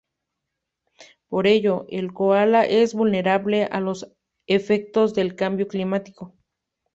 [1.27, 4.11] Por ello, el koala es vulnerable a los
[4.47, 6.33] efectos del cambio climático.